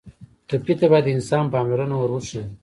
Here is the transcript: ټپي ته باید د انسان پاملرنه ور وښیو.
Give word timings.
ټپي 0.47 0.73
ته 0.79 0.85
باید 0.91 1.05
د 1.07 1.15
انسان 1.17 1.45
پاملرنه 1.53 1.95
ور 1.97 2.11
وښیو. 2.13 2.43